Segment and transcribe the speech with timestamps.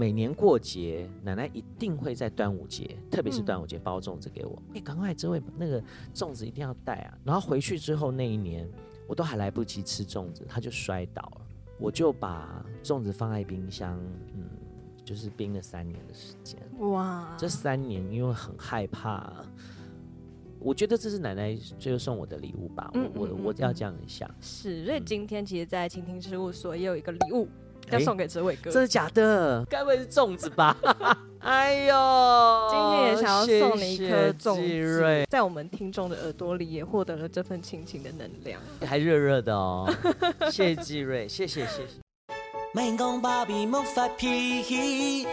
[0.00, 4.56] 每年过节，奶奶一定会在端午节，特别是端午节包粽子给我。
[4.68, 5.78] 哎、嗯，赶快，这位那个
[6.14, 7.18] 粽子一定要带啊！
[7.22, 8.66] 然后回去之后那一年，
[9.06, 11.42] 我都还来不及吃粽子，他就摔倒了。
[11.78, 14.00] 我就把粽子放在冰箱，
[14.34, 14.48] 嗯，
[15.04, 16.58] 就是冰了三年的时间。
[16.78, 17.36] 哇！
[17.36, 19.30] 这三年因为很害怕，
[20.60, 22.90] 我觉得这是奶奶最后送我的礼物吧。
[22.94, 24.34] 嗯嗯嗯我我我要这样想。
[24.40, 27.46] 是，所以今天其实，在倾听事务所也有一个礼物。
[27.90, 29.64] 要送给哲伟哥，真的假的？
[29.68, 30.76] 该不会是粽子吧？
[31.40, 39.90] 哎呦，今天也想要送你一颗粽子，在我们听众的耳朵里也获得了这份亲情的能量，还热热的哦。
[40.52, 41.94] 谢谢季瑞，谢谢谢谢。
[42.74, 45.26] 卖讲爸比莫发脾气，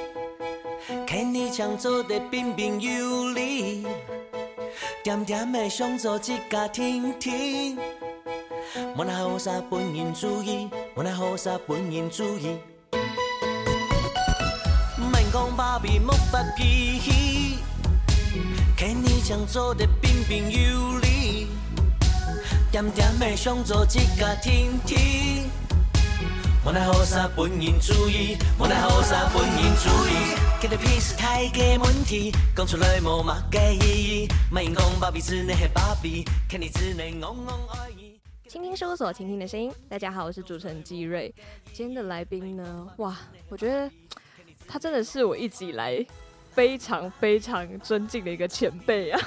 [1.05, 3.85] 看你强做的彬彬有礼，
[5.03, 7.77] 点点的想做一家庭庭。
[8.95, 12.57] 莫那好啥本人主义，莫那好啥本人主义。
[15.11, 17.59] 免讲爸比莫发脾气，
[18.75, 21.47] 看你将做得彬彬有礼，
[22.71, 25.49] 点点的想做一家庭庭。
[26.63, 30.35] 莫那好啥本人主义，莫那好啥本人主义。
[30.59, 34.27] 给的屁是太个问题，讲出来无嘛个意义。
[34.51, 38.06] 免讲爸比只能黑爸比，看你只能戆戆而已。
[38.47, 39.69] 倾听事务所，倾听的声音。
[39.89, 41.33] 大家好，我是主持人季瑞。
[41.73, 42.87] 今天的来宾呢？
[42.97, 43.17] 哇，
[43.49, 43.91] 我觉得
[44.65, 46.05] 他真的是我一直以来
[46.51, 49.19] 非常非常尊敬的一个前辈啊。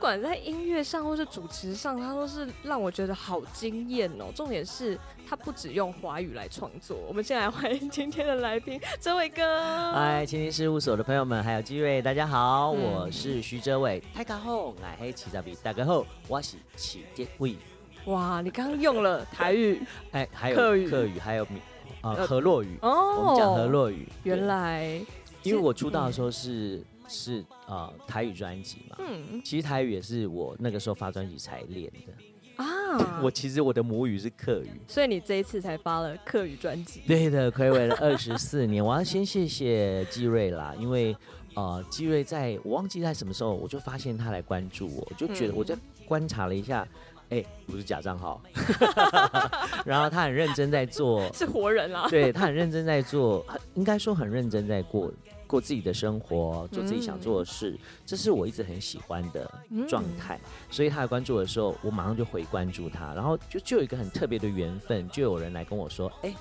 [0.00, 4.32] 不管在音乐上或是主持上，他都是让我觉得好惊艳哦。
[4.34, 4.98] 重点是
[5.28, 6.96] 他不只用华语来创作。
[7.06, 9.42] 我们先来欢迎今天的来宾，哲伟哥。
[9.92, 14.02] 嗨，倾听事务所的朋友们，还有基瑞，大家好，嗯、我是徐哲伟。
[14.14, 17.54] 大家好，爱黑七十比大家好，我是七杰伟。
[18.06, 21.46] 哇，你刚刚用了台语，哎，还有客语，客语还有
[22.00, 24.08] 呃河洛语哦，我们讲河洛语。
[24.22, 24.98] 原来，
[25.42, 26.76] 因为我出道的时候是。
[26.76, 28.96] 嗯是啊、呃，台语专辑嘛。
[29.00, 33.20] 嗯，其实台语也是我那个时候发专辑才练的啊。
[33.20, 37.02] 我其实我的母语是客语，所以你这一次才发了客语专辑。
[37.06, 38.84] 对的，暌违了二十四年。
[38.84, 41.14] 我要先谢谢季瑞啦，因为
[41.54, 46.86] 呃，季瑞在我忘记在什么时候，我就发现他来关注我，我就觉得我在观察了一下，
[47.30, 48.40] 哎、欸，不是假账号，
[49.84, 52.06] 然后他很认真在做，是活人啦。
[52.08, 53.44] 对，他很认真在做，
[53.74, 55.12] 应该说很认真在过。
[55.50, 59.50] 过自己的生活，做自己想做的事，嗯、这是我一直很喜欢的
[59.88, 60.36] 状态。
[60.36, 66.36] 嗯、所以他来关注我的时候，我马上就回关注他，然后就就有一个很特别的缘分，就有人来跟我说：“哎、欸，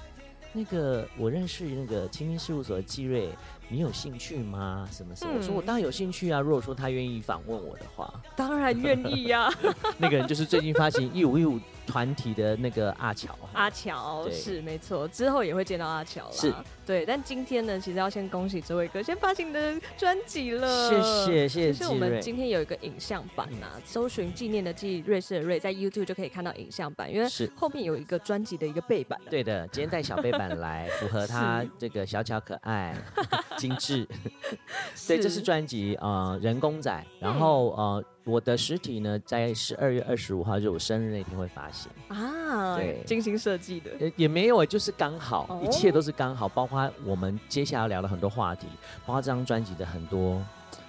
[0.53, 3.29] 那个我认识那个倾听事务所的季瑞，
[3.67, 4.87] 你有兴趣吗？
[4.91, 6.39] 什么什么？”嗯、我说：“我当然有兴趣啊！
[6.39, 9.51] 如果说他愿意访问我的话，当然愿意呀。”
[9.97, 13.35] 那个人就是最近发行一五一五团体的那个阿乔。
[13.53, 16.31] 阿乔是没错，之后也会见到阿乔了。
[16.31, 16.53] 是。
[16.85, 20.89] 对，但今天呢，其实要先恭喜这位哥先发行的专辑了。
[20.89, 21.73] 谢谢谢谢。
[21.73, 29.19] 其实我们今天有一个影像版呐、啊，搜寻纪念的纪瑞士的瑞，在 YouTube 就可以看到影像版，因为是后面有一个专辑的一个背板。
[29.29, 32.95] 对的，今天带小背板来，符合他 这个小巧可爱、
[33.57, 34.07] 精致。
[35.07, 38.03] 对，这是专辑呃人工仔，然后呃。
[38.29, 42.75] 我的实体呢，在十二月二十五号，就是我生日那天会发行啊。
[42.77, 48.67] 对，精心设计的也，也没有，就是刚好，哦、一切都是刚好，包括我们接下来聊的很多话题，
[49.05, 50.39] 包括这张专辑的很多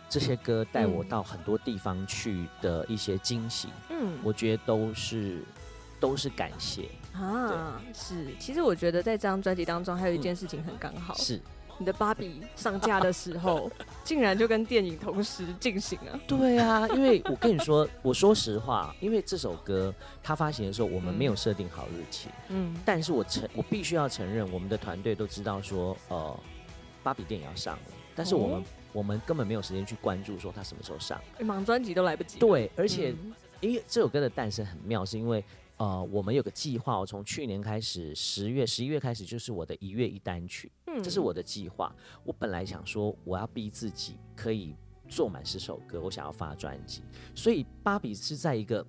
[0.08, 3.68] 这些歌带我到很多地方去的一些惊喜。
[3.88, 5.42] 嗯，我觉得都是
[5.98, 7.80] 都是感谢啊。
[7.94, 11.14] 是，其实我觉得在这张专辑当中，还有一件事情很刚好。
[11.14, 11.40] 嗯、是。
[11.80, 13.70] 你的芭比上架的时候，
[14.04, 16.20] 竟然就跟电影同时进行了。
[16.28, 19.92] 对啊，因为我跟你说，我说实话，因为这首歌
[20.22, 22.28] 它发行的时候，我们没有设定好日期。
[22.48, 26.38] 嗯，但是我承，我必须要承认，我们的团队都知道说，呃，
[27.02, 27.82] 芭比电影要上了，
[28.14, 32.38] 但是我们、哦、我们根本没有时间去关注说它什么时候上，忙专辑都来不及。
[32.38, 35.42] 对，而且、嗯、因为这首歌的诞生很妙，是因为。
[35.80, 41.90] 呃，我们有个计划，我从去年开始，十月、十一月开始，就是我的一月一单曲，嗯，这是我的计划。
[42.22, 44.76] 我本来想说，我要逼自己可以
[45.08, 47.02] 做满十首歌，我想要发专辑。
[47.34, 48.86] 所以芭比是在一个，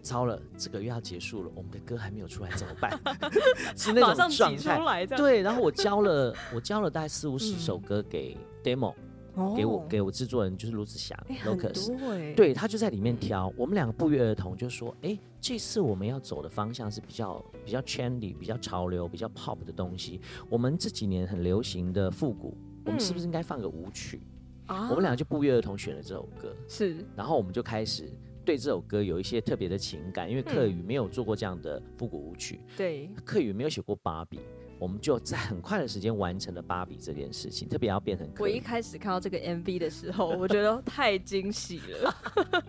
[0.00, 2.92] 糟了，这个月要结束了，我们的歌还没有出来，怎么办？
[3.76, 5.04] 是那种状态。
[5.04, 8.94] 对，然后我交了，我交了大概四五十首歌给 demo。
[9.56, 13.52] 给我给我制作人就是卢子祥，Lucas，对，他就在里面挑。
[13.56, 20.20] 我们两个不约而同就说，哎，这次我们要走的方向是比较比较 trendy、比较潮流、比较 pop 的东西。
[20.50, 24.20] 我们这几年很流行的复古，我们是不是应该放个舞曲？
[24.66, 26.54] 啊，我们两个就不约而同选了这首歌。
[26.68, 28.10] 是，然后我们就开始
[28.44, 34.40] 对这首歌有一些特别的情感，因为克宇没有做过这样的复古舞曲，对，克宇没有写过芭比。
[34.78, 38.28] 我们就在很快的时间完成了芭比这件事情，特别要变成。
[38.40, 42.12] 我一开始看到这个 MV 的时候，我觉得太惊喜了。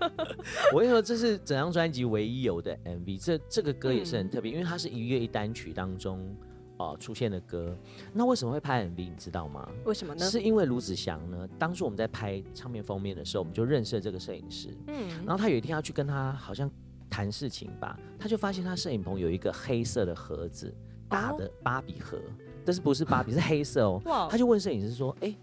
[0.72, 7.78] 我跟你说，这是整张专辑唯一有的 MV，这这个歌也是很特别，嗯、因为它是一月一单曲当中哦、呃、出现的歌。
[8.14, 8.96] 那为什么会拍 MV？
[8.96, 9.68] 你知道吗？
[9.86, 10.26] 为什么呢？
[10.26, 14.70] 是因为卢子祥呢，当初我们在拍唱片封面的时候，我们就认识了这个摄影师。
[14.88, 16.70] 嗯，然后他有一天要去跟他好像
[17.10, 20.74] 谈事情吧，他就发现他摄影棚有一个黑色的盒子。
[21.10, 22.18] 大的芭比盒，
[22.66, 24.02] 但是不是芭比，是黑色哦。
[24.32, 25.38] 他就问摄影师说：“哎、欸，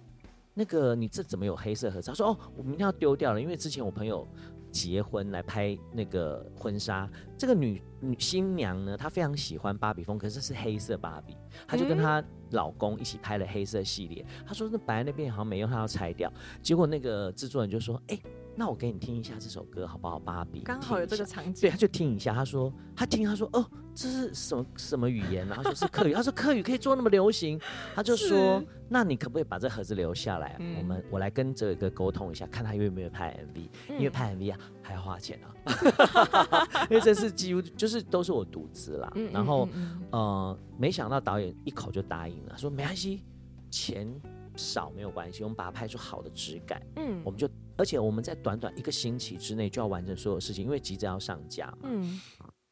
[0.52, 4.26] 那个你这怎么有黑色盒子？”他说：“哦，我明天要丢掉了，因为之前我朋友
[4.70, 11.36] 结婚来拍那个婚纱，这个女女新娘呢，她非常喜欢芭比风，可是是黑色芭比，
[11.66, 14.24] 她就跟她老公一起拍了黑色系列。
[14.46, 16.32] 她说那白那边好像没用，她要拆掉。
[16.62, 18.22] 结果那个制作人就说：‘哎、欸。’
[18.60, 20.18] 那我给你听一下这首歌好不好？
[20.18, 22.34] 芭比刚好有这个场景，对，他就听一下。
[22.34, 25.48] 他说他听，他说哦，这是什么什么语言？
[25.48, 26.12] 然后说是客语。
[26.12, 27.58] 他说客语可以做那么流行，
[27.94, 30.56] 他就说那你可不可以把这盒子留下来？
[30.58, 33.68] 嗯、我们我来跟这个沟通一下，看他愿不愿意拍 MV。
[33.88, 39.10] 嗯、因为拍 MV 啊还要花钱啊， 因为这是几乎就是都是我独资啦。
[39.14, 39.66] 嗯、然后
[40.10, 43.22] 呃，没想到导演一口就答应了，说没关系，
[43.70, 44.06] 钱
[44.54, 46.82] 少没有关系，我们把它拍出好的质感。
[46.96, 47.48] 嗯，我们就。
[47.80, 51.78] 而且我们在短短一个星期之内就要完成所有事情，因为急着要上架嘛。
[51.84, 52.20] 嗯，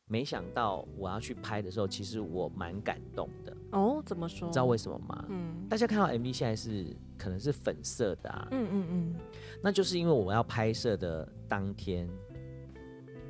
[0.07, 3.57] 没想到我要去拍的时候，其实我蛮感动的。
[3.73, 4.47] 哦，怎么说？
[4.47, 5.25] 你知道为什么吗？
[5.31, 8.49] 嗯，大家看到 MV 现在是可能是粉色的啊。
[8.51, 9.15] 嗯嗯嗯，
[9.63, 12.07] 那就是因为我要拍摄的当天，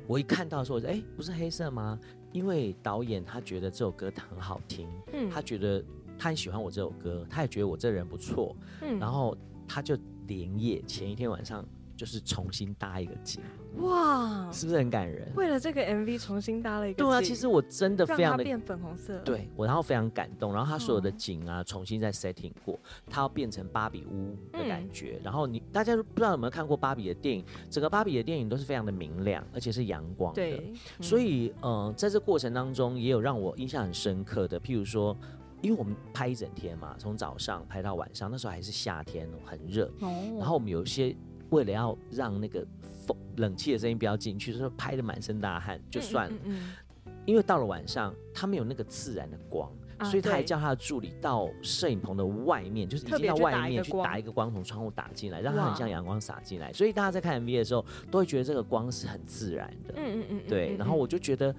[0.05, 1.97] 我一看到的时候，我说：“哎，不是黑色吗？”
[2.33, 5.81] 因为导演他觉得这首歌很好听，嗯，他觉得
[6.17, 9.33] 他很喜欢我这首歌，他也觉得我这人不错，嗯，然后
[9.65, 9.97] 他就。
[10.29, 11.65] 连夜前一天晚上
[11.97, 13.41] 就是重新搭一个景，
[13.79, 15.29] 哇，是不是很感人？
[15.35, 22.79] 为了这个 MV 重新搭了一个景，对啊，其实我真的非常的变粉红色，对我然后非常感动，然后他所有的景啊、哦、重新再 setting 过，
[23.09, 25.17] 它要变成芭比屋的感觉。
[25.19, 27.43] 嗯、然后你大家不知道有没有看过芭比的电影？
[27.69, 30.41] 整个芭比的电影都是非常的明亮，而且是阳光的。
[30.41, 35.17] 对，嗯、所以呃，在这过程当中也有让我印象很深刻的，譬如说。
[35.61, 39.91] 因为我们拍一整天嘛，从早上拍到晚上，那时候还是夏天哦，很热。
[39.99, 40.37] 哦。
[40.39, 41.15] 然后我们有一些
[41.49, 42.65] 为了要让那个
[43.05, 46.35] 风冷气的声音不要进去，所以拍的满身大汗就算了。
[46.45, 46.59] 嗯嗯
[47.05, 47.13] 嗯。
[47.25, 49.69] 因为到了晚上，他没有那个自然的光，
[50.05, 56.71] 所以他还叫他的助理到摄影棚的外面，就是已经到外面去打一个光，从窗户打进来，让它很像阳光洒进来。
[56.71, 59.93] 所以大家在看 MV 的时候，都会觉得这个光是很自然的。
[59.97, 60.41] 嗯嗯嗯。
[60.47, 61.53] 对，然后我就觉得。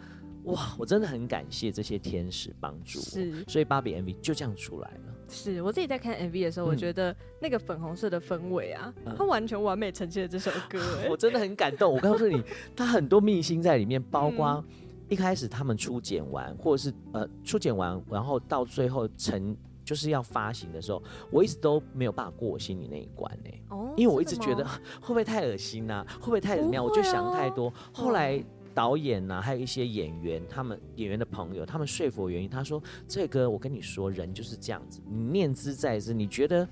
[0.45, 5.15] 哇，我真的很感谢这些天使帮助我，是，所以芭比 MV 就这样出来了。
[5.29, 10.81] 是我自己在看 MV 的时候，我觉得那个粉红色的氛围啊，嗯、它完全完美呈现了这首歌。
[11.09, 11.93] 我真的很感动。
[11.93, 12.43] 我告诉你，
[12.75, 14.65] 它很多秘辛在里面，包括
[15.09, 21.01] 一开始他们初剪完，或者是呃初剪完，然后到最后成就是要发行的时候，
[21.31, 23.63] 我一直都没有办法过我心里那一关呢、欸。
[23.69, 24.65] 哦，因为我一直觉得
[25.01, 26.83] 会不会太恶心呐、啊，会不会太怎么样？
[26.85, 27.73] 我就想太多。
[27.93, 28.43] 后来。
[28.75, 36.67] 导演呐、啊，还有一些演员，他们演员的朋友，他们说服我原因，他说：“这个我跟你说，人就是这样子，你念兹在兹，你觉得，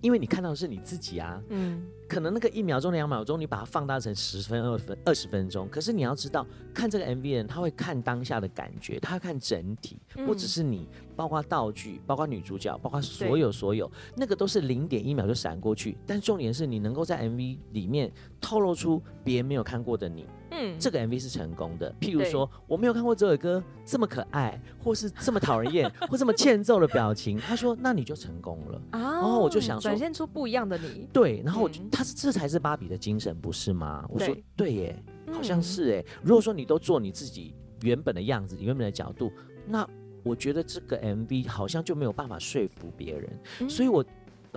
[0.00, 10.86] 因为你看到的是你自己啊，嗯，可能那个一秒钟、两秒钟，你把它放大成十分、二分、二十分钟，可是你要知道，看这个 MV 的人，他会看当下的感觉，他会看整体，不只是你，
[11.16, 20.26] 包括道具，包括女主角，包括所有所有，那个都是零点一秒就闪过去，但重点是你能够在 MV 里面透露出别人没有看过的你。”
[20.58, 21.94] 嗯，这个 MV 是成功的。
[22.00, 27.36] 譬如说，我没有看过这首歌这么可爱，或是这么讨人厌，或这么欠揍的表情。
[27.38, 31.06] 他说：“那你就成功了。”啊，然后我就想说，展现出不一样的你。
[31.12, 34.06] 对，然后我就，他是这才是芭比的精神，不是吗？
[34.08, 36.04] 我说对耶，好像是哎。
[36.22, 39.30] 如果说你都做你自己原本的样子，原本的角度，
[39.66, 39.86] 那
[40.22, 43.68] 我觉得这个 MV 好像就没有办法说服别人。
[43.68, 44.04] 所以我。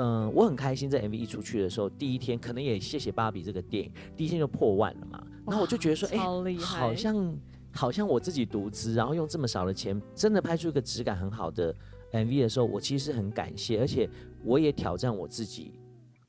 [0.02, 5.22] 嗯，我很开心，这 MV 一出去的时候，第一天可能也谢谢芭比这个电影，第一天就破万了嘛。
[5.50, 7.38] 然后我就觉得说，哎、欸，好像
[7.74, 11.76] 好像我自己独资，然后用这么少的钱，真的拍出一个质感很好的
[12.12, 14.10] MV 的时候，我其实是很感谢，而且
[14.44, 15.74] 我也挑战我自己，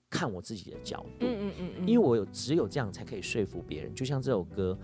[0.08, 3.94] 看我自己的角度，嗯嗯嗯，嗯，因为我有只有这样才可以说服别人。
[3.94, 4.78] 就像这首歌。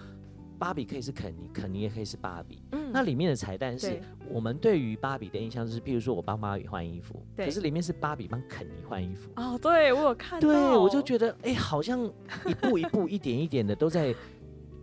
[0.58, 2.62] 芭比可以是肯尼，肯尼也可以是芭比。
[2.72, 9.30] 嗯，那里面的彩蛋是我们对于芭比的印象，就是譬如说我帮芭比换衣服，可是里面是芭比帮肯尼换衣服。
[9.36, 12.04] 哦，对我有看到，对我就觉得，哎、欸，好像
[12.46, 14.14] 一步一步、一点一点的都在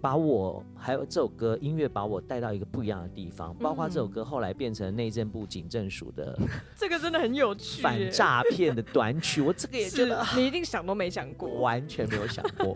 [0.03, 6.38] 把我还有这首歌音乐把我带到一个不一样的地方，包括这首歌后来变成内政部警政署的，
[6.75, 12.75] 这个真的很有趣，反诈骗的短曲，我这个也觉得你一定想都没想过，完全没有想过，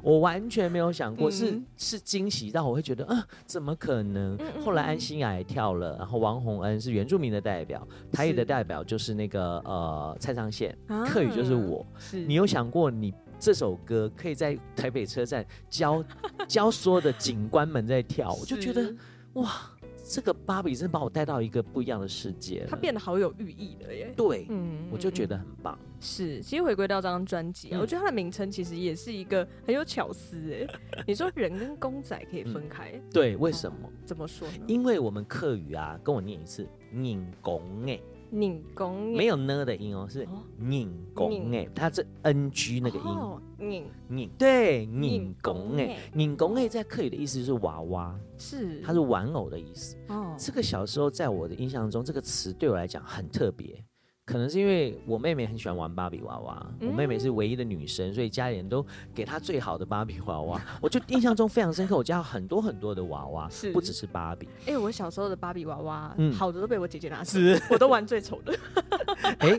[0.00, 4.38] 我完全没有想过，是是惊喜到我会觉得啊，怎么可能？
[4.64, 13.12] 后来安心亚也跳了，然后王洪恩是原住民的代表，台语的代表就是那个呃蔡昌宪，客语就是我，你有想过你？
[13.38, 16.04] 这首歌可以在台北车站教
[16.48, 18.94] 教所有的警官们在跳，我就觉得
[19.34, 19.70] 哇，
[20.04, 24.12] 这个芭比真把我带到一个不一样的世界，它变得好有寓意的耶。
[24.16, 25.78] 对，嗯，我就觉得很棒。
[26.00, 30.66] 是，其实回归到这张专辑我觉得它的名称其实也是一个很有巧思哎。
[31.06, 33.76] 你说人跟公仔可以分开，嗯、对，为什么？
[34.04, 34.64] 怎么说呢？
[34.66, 38.00] 因为我们客语啊，跟我念一次，拧公哎。
[38.30, 40.26] 拧弓没有呢的音哦，是
[40.58, 43.84] 拧弓哎，它是 ng 那个音，拧。
[44.08, 44.30] 拧。
[44.38, 48.80] 对拧弓哎，拧弓哎在客语的意思就是娃娃，是。
[48.82, 49.96] 它是玩偶的意思。
[50.08, 53.82] 哦，这个小时候在我的印象中，这个词对我来讲很特别。
[54.28, 60.60] 可能是因为我妹妹很喜欢玩芭比娃娃，我妹妹是唯一的女生，所以家里人都给她最好的芭比娃娃。
[60.82, 64.46] 我就印象中非常深刻，我家有很多很多的娃娃， 是不只是芭比。
[64.66, 67.38] 哎，我小时候的芭比娃娃，好的都被我姐姐拿走，
[67.70, 68.54] 我都玩最丑的。
[69.40, 69.58] 哎，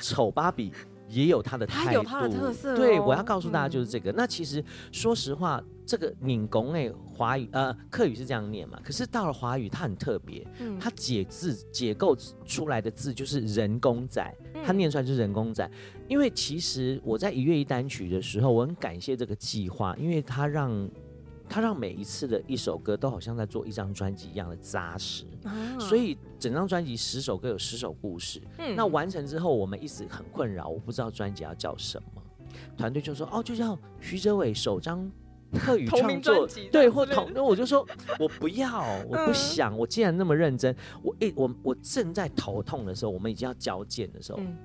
[0.00, 0.72] 丑芭比。
[1.08, 2.76] 也有他的态度，它有它的特色。
[2.76, 4.12] 对，我要告诉大家就是这个。
[4.12, 4.62] 嗯、那其实
[4.92, 8.78] 说实话，这个闽工诶，华语呃客语是这样念嘛。
[8.84, 14.34] 可是到了华语，它很特别，嗯、它解字解构出来的字就是人工仔，
[14.64, 15.64] 它念出来就是人工仔。
[15.66, 20.88] 嗯、因为其实我在一月一单曲的时候，我很感谢这个计划，因为它让。
[21.48, 28.40] 他让每一次的一首歌都好像在做一张专辑一样的扎实，啊、所以整张专辑十首歌有十首故事。
[28.58, 32.22] 嗯，那完成之后，我们一直很困扰，我不知道专辑要叫什么。
[32.76, 35.10] 团队就说：“哦，就叫徐哲伟首张
[35.52, 37.86] 特语创作， 对，或同。”那我就说
[38.18, 39.72] ：“我不要，我不想。
[39.74, 44.56] 嗯、我既然那么认真，我一我我正在头痛的时候，我们已经要交件的时候，嗯、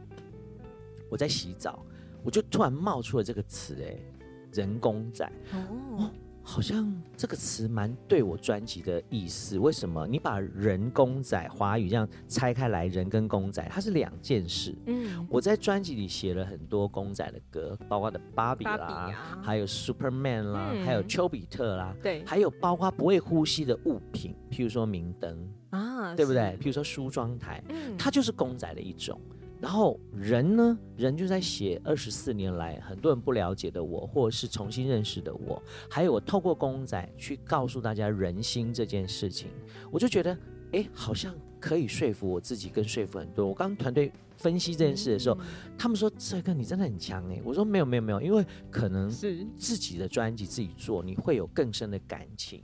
[1.10, 1.86] 我在洗澡，
[2.24, 3.98] 我就突然冒出了这个词，哎，
[4.54, 5.30] 人工仔。
[5.52, 6.10] 哦。
[6.44, 9.58] 好像这个词蛮对我专辑的意思。
[9.58, 10.06] 为什么？
[10.06, 14.76] 你把人公仔华语这样拆开来，人跟公仔它是两件事。
[14.86, 26.58] 嗯，我在专辑里写了很多公仔的歌，包括的芭比啦，啊、还有 Superman 啦，嗯、还有丘比特啦，对，还有包括不会呼吸的物品，譬如说明灯啊，对不对？
[26.62, 29.20] 譬如说梳妆台，嗯，它就是公仔的一种。
[29.64, 30.78] 然后人呢？
[30.98, 39.48] 人就在写二十四年来很多人不了解的我，或者是重新认识的我，还有我透过公仔去告诉大家人心这件事情，
[39.90, 40.38] 我就觉得，
[40.74, 43.48] 哎，好像可以说服我自己，跟说服很多。
[43.48, 45.46] 我刚团队分析这件事的时候，嗯、
[45.78, 52.62] 他们说：“这个你真的很强哎。”我说：“没有没有没有，因为可能是自己的专辑自己做，你会有更深的感情。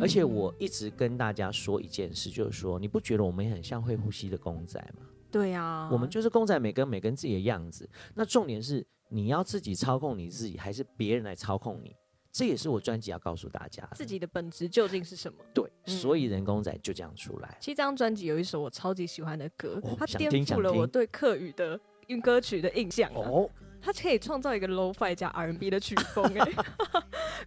[0.00, 7.88] 而且我一直跟大家说一件事，就是说，你不觉得我们也很像会呼吸的公仔吗？”对呀、啊，我们就是公仔，每个人每个人自己的样子。
[8.14, 11.94] 那重点是你要自己操控你自己，还是别人来操控你？
[12.32, 15.38] 这也是我专辑要告诉大家，自己的本质究竟是什么？
[15.54, 17.56] 对，嗯、所以人工仔就这样出来。
[17.60, 21.80] 其实这张专辑有一首我超级喜欢的歌，哦、它颠覆了我对客语的
[22.22, 23.48] 歌曲的印象哦。
[23.80, 26.50] 它可以创造一个 low fi 加 R&B 的曲风哎，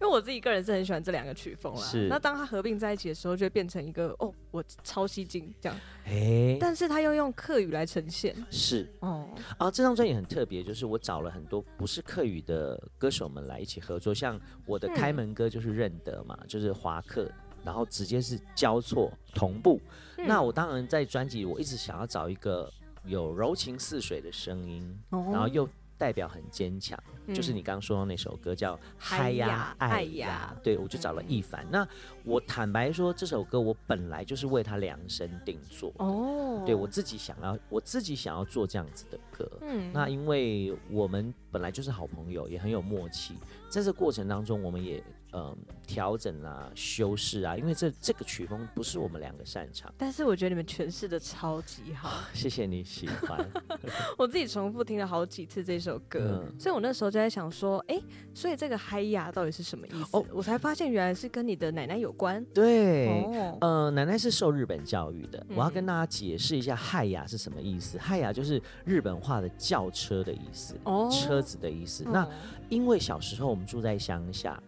[0.00, 1.80] 为我自己个人是很喜欢这两个曲风啦。
[1.80, 5.78] 是，那当它合并在一起的时候，就会变成一个哦，我超吸睛这样。
[6.06, 8.34] 哎、欸，但是他又用客语来呈现。
[8.50, 17.30] 是哦，啊，这张专辑很特别，就是我找了很多不是客语的歌手们来一起合作，像我的开门歌就是认得嘛，嗯、就是华客，
[17.64, 19.80] 然后直接是交错同步。
[20.16, 22.72] 嗯、那我当然在专辑，我一直想要找一个
[23.04, 25.68] 有柔情似水的声音，哦、然后又。
[26.00, 31.62] 代表很坚强，嗯、就是你刚刚说的那首歌叫《嗨呀爱呀》，对，我就找了易凡。
[31.66, 31.88] 嗯、那
[32.24, 39.46] 我坦白说，这首歌我本来就是为他量身定做哦，对我自己想要，我自己想要做这样子的歌。
[39.60, 43.34] 嗯，那因为我们本来就是好朋友，也很有默契，
[43.68, 45.04] 在这过程当中，我们也。
[45.32, 45.56] 嗯，
[45.86, 49.92] 调整啊，修饰啊，因为这这个曲风不是我们两个擅长。
[49.96, 53.48] 但是我觉得你们诠释的超级好， 谢谢你喜欢。
[54.18, 60.16] 我自己重复听了好几次这首歌，嗯、所以我那时候就在想说，哎、欸，所以这个嗨呀到底是什么意思？
[60.16, 62.44] 哦，我才发现原来是跟你的奶奶有关。
[62.46, 67.98] 对，哦、呃，奶奶是受日本教育的，嗯、我要跟大家解释一下嗨呀是什么意思。
[67.98, 72.04] 嗨呀就是日本话的轿车的意思，哦，车子的意思。
[72.04, 72.28] 哦、那
[72.68, 74.60] 因为小时候我们住在乡下。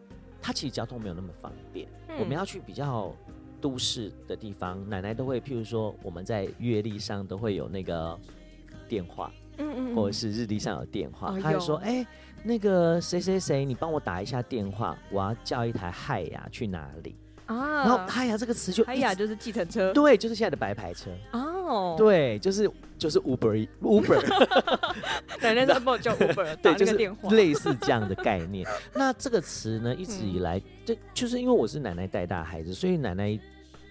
[0.42, 3.14] 它其实交通没有那么方便，嗯、我们要去比较
[3.60, 8.18] 都市的地方，奶奶都会，譬如说我们在月历上都会有那个
[8.88, 12.06] 电话，嗯嗯，或者是日历上有电话，哦、他就说，哎、欸，
[12.42, 17.14] 那个谁谁谁，你帮我打一下电话，我要叫一台海雅去哪里
[17.54, 17.84] 啊？
[17.84, 21.10] 然后海雅这个词就哎呀就是计程车，对，就是现在的白牌车。
[21.32, 24.20] 哦，对，就是就是 Uber Uber，
[25.40, 26.96] 奶奶在帮我叫 Uber， 对，就是
[27.30, 28.66] 类似这样的概念。
[28.94, 33.38] 那这个词呢，一直以来，就、嗯、就是因为我是奶奶带大孩子，所以奶奶。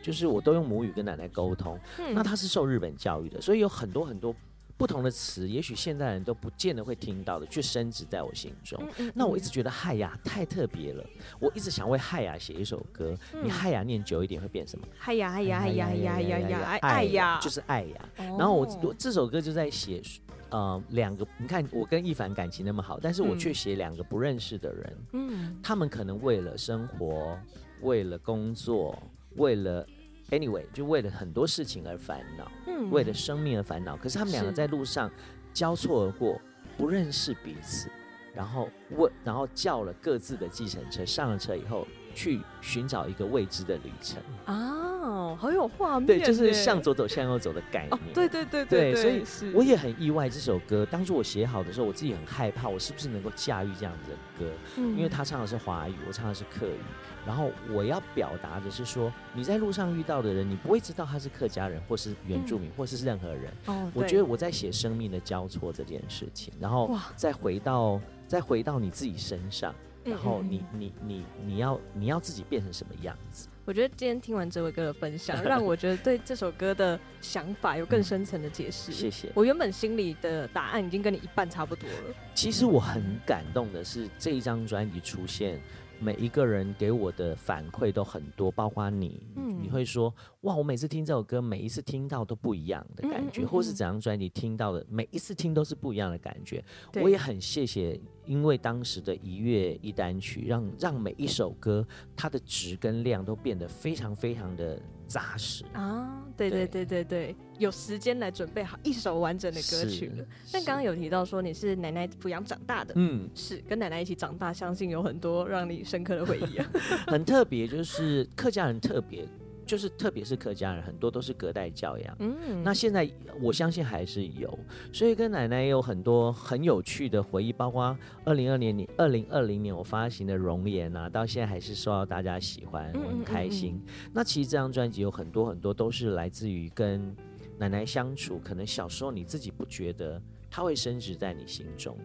[0.04, 4.36] 就是我都用母语跟奶奶沟通，嗯、那她是受日本教育的，所以有很多很多
[4.82, 8.82] 不同的词，也许现代人都不见得会听到的，却深植在我心中。
[8.82, 11.06] 嗯嗯嗯、那我一直觉得嗨呀太特别了，
[11.40, 13.16] 我一直想为嗨呀写一首歌。
[13.34, 14.88] 嗯、你嗨呀念久一点会变什么？
[14.98, 18.10] 海雅海雅海雅海雅海雅爱爱呀，就是爱呀。
[18.18, 20.02] 然后我我这首歌就在写，
[20.50, 27.38] 呃，两个你看我跟一凡感情那么好，但是我却写两个不认识的人，嗯，他们可能为了生活，
[27.82, 28.98] 为了工作。
[29.38, 29.88] 为了
[30.32, 33.96] ，anyway，就为了很多事情而烦恼，嗯，为了生命而烦恼。
[33.96, 35.12] 可是他们两个在路上
[35.54, 36.42] 交错而过，
[36.78, 37.90] 不认识彼此，
[38.34, 44.90] 然后问，然后叫了各自的计程车，上了车以后去寻找一个未知的旅程啊。
[45.02, 47.94] 哦，好有画面，对，就是向左走，向右走的概念。
[47.94, 54.52] 哦、对对对对，对，所以我也很意外，这首歌当初我写好的时候，我自己很害怕，我是不是能够驾驭这样子的歌？
[54.78, 56.78] 嗯，因为他唱的是华语，我唱的是客语，
[57.26, 63.52] 然后我要表达的是说，你在路上遇到的人，你不会知道他是客家人，或是原住民，嗯、或是任何人。
[63.66, 73.48] 哦，我觉得我在写生命的交错这件事情，然后再回到再回到你自己身上，然后你你你你要你要自己变成什么样子？
[73.64, 78.92] 我觉得今天听完这位哥的分享，让我觉得对这首歌的想法有更深层的解释。
[78.92, 79.32] 谢谢。
[79.36, 82.16] 我原本心里的答案已经跟你一半差不多了。
[82.34, 85.62] 其实我很感动的是这一张专辑出现。
[86.02, 96.64] 每一个人给我的反馈都很多，包括你，嗯、你会说哇，我每次听这首歌，每一次听到都不一样的感觉，嗯嗯嗯、或是怎样专辑听到的每一次听都是不一样的感觉。
[96.96, 104.82] 我也很谢谢，因为当时的一月一单曲，让让每一首歌它的值跟量都变得非常非常的
[105.12, 106.24] 扎实啊。
[106.38, 110.26] 对对对对对，有时间来准备好一首完整的歌曲了。
[110.52, 116.72] 但刚刚有提到说你是奶奶抚养长大的，嗯，是跟奶奶一起长大，相信有很多让你深刻的回忆啊。
[117.08, 119.28] 很特别，就是客家人特别，
[119.66, 122.16] 就是特别是客家人，很多都是隔代教养。
[122.20, 123.10] 嗯，那现在
[123.42, 124.58] 我相信还是有，
[124.92, 133.76] 所以跟奶奶也有很多很有趣的回忆，包括二零二零年、二零二零年我发行的《容颜》啊，到现在还是受到大家喜欢，我很开心。
[133.76, 137.16] 嗯嗯嗯，那其实这张专辑有很多很多都是来自于跟
[137.58, 141.98] 奶奶相处，可能小时候你自己不觉得它会升值在你心中，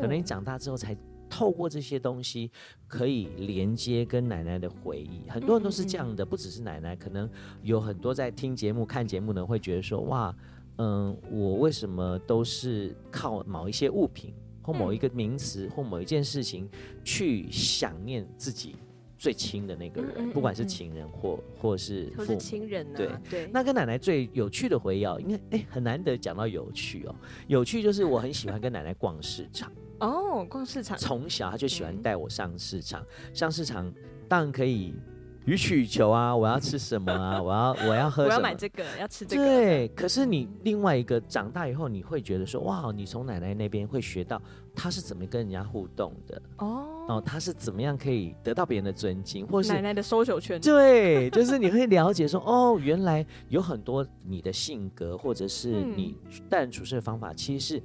[0.00, 0.96] 可能你长大之后才。
[1.28, 2.50] 透过这些东西，
[2.86, 5.28] 可以连接跟奶奶的回忆。
[5.28, 7.28] 很多人都是这样的，不只是奶奶，可能
[7.62, 10.34] 有很多在听节目、看节目呢会觉得说：哇，
[10.78, 14.32] 嗯，我为什么都是靠某一些物品
[14.62, 16.68] 或某一个名词或某一件事情
[17.02, 18.76] 去想念自己
[19.16, 22.96] 最亲的那个人，不管是情人或或是父母，或是亲人啊。
[22.96, 23.50] 对对。
[23.52, 27.14] 那跟奶奶最有趣的回忆，哦应该哎很难得讲到有趣哦。
[27.46, 29.72] 有趣就是我很喜欢跟奶奶逛市场。
[30.00, 33.92] 哦，逛市场，从小他就喜欢带我上市场，嗯、上市场
[34.28, 34.94] 当然可以
[35.46, 39.44] 予取予求啊， 我要吃什么啊，我要我要喝什么，我要买这个，要吃这个。
[39.44, 44.40] 对，可是你另外一个长大以后，你会觉得说，哇，你从奶奶那边会学到
[44.74, 56.16] 他是怎么跟人家互动的哦，哦，他是怎么样可以得到别人的尊敬，或是奶奶的 social 圈，对， 就是你会了解说，哦，原来有很多你的性格或者是你
[56.48, 57.82] 待人处事的方法，其实是。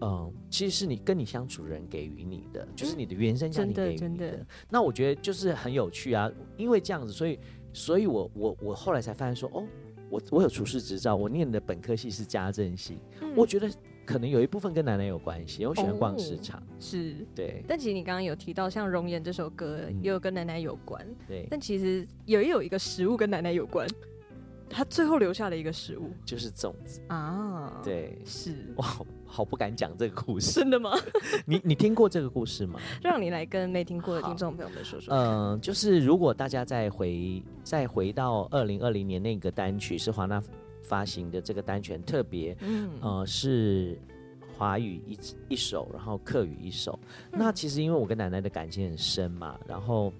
[0.00, 4.00] 嗯，其实是你跟你相处人给予你的，就是你的原生家庭给予你的。
[4.00, 4.46] 真的，真的。
[4.68, 7.38] 那我觉得就是很有趣啊，因为这样子，所以，
[7.72, 9.64] 所以我我我后来才发现说，哦，
[10.10, 13.70] 我我有厨师执照，我念的本科系是家政系，嗯、我觉得
[14.04, 17.64] 可能有一部分跟奶奶有关系，我喜欢逛市场，哦、是对。
[17.66, 21.46] 但其实你刚刚有提到像《容颜》这首歌，也有跟奶奶有关，嗯、对。
[21.50, 23.86] 但其实也有一个食物跟奶奶有关。
[24.68, 27.80] 他最后留下了一个食物，就是粽子啊。
[27.84, 30.52] 对，是哇，好，不敢讲这个故事。
[30.52, 30.92] 真的吗？
[31.44, 32.80] 你你听过这个故事吗？
[33.02, 35.14] 让你来跟没听过的听众朋友们说说。
[35.14, 40.42] 嗯、呃，就是如果大家再回再回到二零二零年那个单曲是华纳
[40.82, 43.98] 发行的这个单曲特别，嗯呃是
[44.56, 46.98] 华语一一首，然后客语一首。
[47.32, 50.12] 嗯、那其实因为我跟奶奶的感情很深嘛，然后。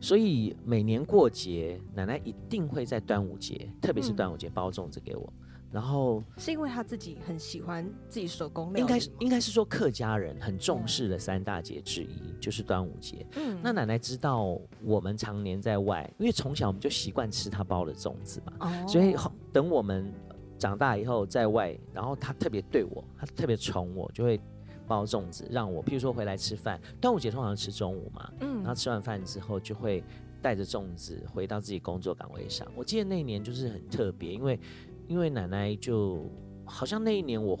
[0.00, 5.32] 所以每年过节，奶奶一定会在端午节，特别是端午节包粽子给我。
[5.74, 13.26] 嗯、然后是因为他自己很喜欢自己手工料理，应该是应该是说客家人很重视的三大节之一，嗯、就是端午节。
[13.36, 19.16] 嗯，那奶奶知道我们常年在外，因为从小我们就习惯吃她包的粽子嘛，哦、所以
[19.52, 20.12] 等我们
[20.58, 24.40] 长大以后在外，然后他特别对我，他特别宠我，就会
[24.86, 30.02] 包粽子让我，譬如说回来吃饭，端午节通常吃中午嘛，嗯，然后吃完饭之后就会
[30.40, 32.66] 带着粽子回到自己工作岗位上。
[32.76, 34.58] 我记得那一年就是很特别，因为
[35.06, 36.30] 因为奶奶就
[36.64, 37.58] 好像那一年我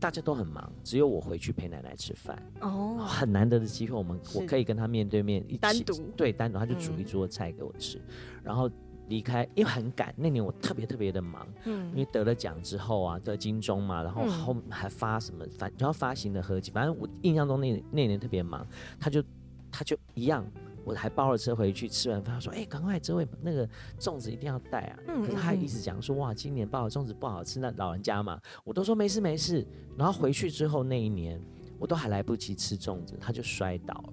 [0.00, 8.04] 大家都很忙，只有我回去陪奶奶吃饭哦，很难得的机会，我们我可以跟她面对面一起单独对单独，她就煮一桌菜给我吃，嗯、
[8.44, 8.70] 然后。
[9.08, 10.14] 离开，因为很赶。
[10.16, 18.64] 那年我特别特别的忙，嗯，因为得了奖之后啊，得金钟嘛，然后后还发什么反，然后发行的合集，反正我印象中那那年特别忙。
[18.98, 19.22] 他就
[19.70, 20.46] 他就一样，
[20.84, 23.68] 我还包了车回去，吃完饭他说：“哎、欸，赶快这位那个
[23.98, 24.98] 粽子一定要带啊。
[25.08, 29.66] 嗯”可是他还一直讲说：“哇，今年包的粽子不好吃，那老人家嘛。”我都说没事没事。
[29.96, 31.40] 然后回去之后那一年，
[31.78, 34.12] 我都还来不及吃粽子，他就摔倒了。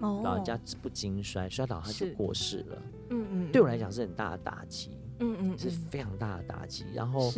[0.00, 2.82] 哦，老人家不经摔，摔倒他就过世了。
[3.10, 6.84] 嗯嗯，对我来讲是很大的打击，嗯嗯，是非常大的打击。
[6.94, 7.32] 然后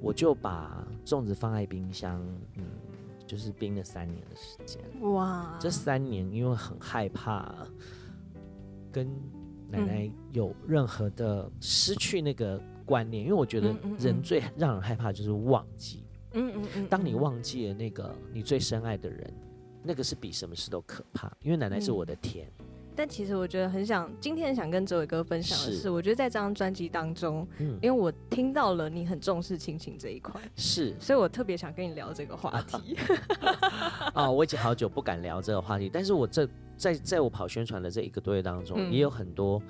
[0.00, 2.20] 我就把粽子放在冰箱，
[2.56, 2.64] 嗯，
[3.26, 4.80] 就是冰了三年的时间。
[5.12, 7.54] 哇，这三年因为很害怕
[8.92, 9.08] 跟
[9.68, 16.04] 奶奶有任何的失去那个观念，因为我觉得人最让人害怕就是忘记。
[16.34, 19.34] 嗯嗯嗯，当你忘记了那个你最深爱的人，
[19.82, 21.30] 那个是比什么事都可怕。
[21.40, 22.46] 因为奶奶是我的天。
[22.94, 32.96] 但其实我觉得很想，今天想跟哲伟哥分享的是，是我觉得在这张专辑当中，嗯，因为我听到了你很重视亲情这一块，是，所以我特别想跟你聊这个话题。
[34.14, 39.62] 啊，我已经好久不敢聊这个话题，但是我这在在我跑宣传的这一个多月当中，嗯、也有很多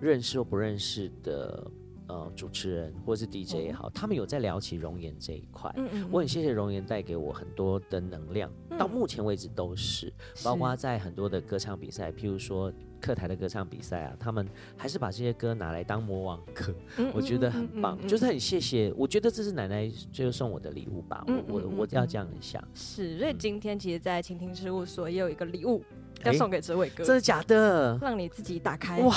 [0.00, 1.66] 认识或不认识的。
[2.10, 5.72] 呃，主持人或者是 DJ 也好，嗯、他们有在聊起容颜这一块。
[5.76, 14.44] 嗯嗯，我很谢谢容颜带给我很多的能量，嗯、到目前为止都是，包括在很多的歌唱比赛，譬如说客台的歌唱比赛啊，他们
[14.76, 18.92] 还是把这些歌拿来当魔王歌，嗯、 我觉得很棒，嗯嗯嗯、就是很谢谢。
[18.96, 22.66] 我觉得这是奶奶最后送我的礼物吧，我我要这样想。
[22.74, 25.84] 是，所以今天其实，在倾听事务所也有一个礼物。
[26.24, 27.98] 要送给哲伟哥，真的假的？
[28.00, 29.14] 让你自己打开哇！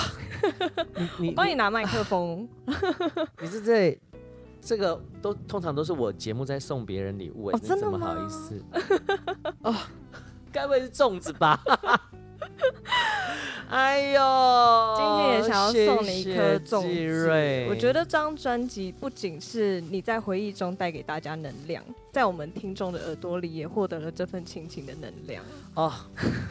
[1.20, 2.48] 你我帮你拿麦克风。
[3.42, 3.98] 你是在
[4.62, 7.92] 这个都通常都是我节目在送别人礼物哎，真的吗？
[7.92, 8.64] 怎么好意思？
[9.64, 9.76] 哦，
[10.52, 11.60] 该不会是粽子吧？
[13.70, 17.68] 哎呦，今天也想要送你一颗种子。
[17.70, 25.44] 我觉得这张专辑不仅是你在回忆中带给大家能量，在我们听众的耳朵里也获得了这份亲情的能量。
[25.74, 25.92] 哦，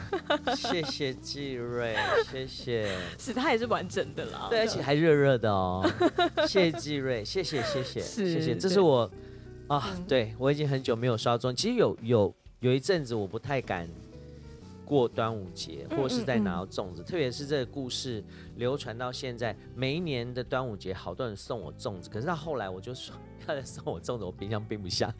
[0.53, 1.95] 谢谢季瑞，
[2.29, 2.89] 谢谢。
[3.17, 5.89] 是，它也是完整的啦，对，而且还热热的哦。
[6.45, 9.09] 谢谢季瑞，谢谢谢谢谢谢，这是我
[9.67, 13.87] 啊，对我已经很久没有刷妆，其实有有有一阵子我不太敢。
[14.93, 18.23] 过端午节，或是在拿到粽子，嗯嗯嗯，特别是这个故事
[18.57, 23.15] 流传到现在，每一年的端午节，好多人送我粽子，可是到后来我就说，
[23.47, 25.11] 要来送我粽子，我冰箱冰不下，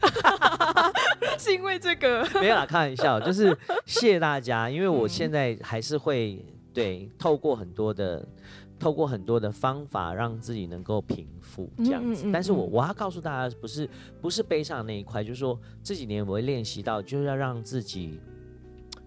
[1.36, 2.24] 是因为这个？
[2.40, 3.48] 没有啦，开玩笑，就是
[3.84, 6.40] 谢谢大家，因为我现在还是会
[6.72, 8.24] 对透过很多的，
[8.78, 12.22] 透过很多的方法，让自己能够平复这样子。
[12.22, 18.20] 嗯嗯嗯嗯，但是我我要告诉大家，不是不是悲伤的那一块，就是说这几年我会练习到，就是要让自己。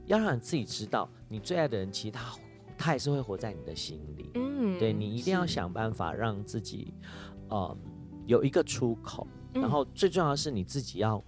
[0.08, 2.34] 要让你自己知道，你最爱的人，其实他
[2.78, 4.32] 他也是会活在你的心里。
[4.36, 6.94] 嗯，对，你一定要想办法让自己，
[7.50, 7.78] 呃，
[8.26, 9.28] 有一个出口。
[9.54, 11.24] 嗯、然后最重要的是你自己要，